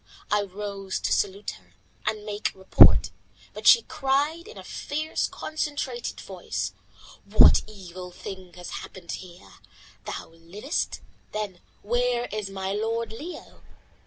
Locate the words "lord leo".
12.73-13.61